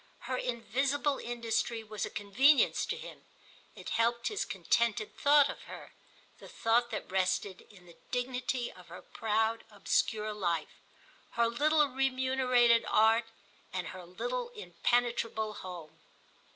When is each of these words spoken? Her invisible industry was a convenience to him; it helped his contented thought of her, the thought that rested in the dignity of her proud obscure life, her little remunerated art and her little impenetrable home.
Her 0.21 0.37
invisible 0.37 1.19
industry 1.19 1.83
was 1.83 2.07
a 2.07 2.09
convenience 2.09 2.87
to 2.87 2.97
him; 2.97 3.23
it 3.75 3.89
helped 3.89 4.29
his 4.29 4.45
contented 4.45 5.15
thought 5.15 5.47
of 5.47 5.65
her, 5.65 5.93
the 6.39 6.47
thought 6.49 6.89
that 6.89 7.11
rested 7.11 7.61
in 7.69 7.85
the 7.85 7.97
dignity 8.09 8.71
of 8.71 8.87
her 8.87 9.03
proud 9.03 9.63
obscure 9.69 10.33
life, 10.33 10.79
her 11.33 11.45
little 11.47 11.87
remunerated 11.87 12.83
art 12.89 13.25
and 13.71 13.89
her 13.89 14.03
little 14.03 14.49
impenetrable 14.55 15.53
home. 15.53 15.99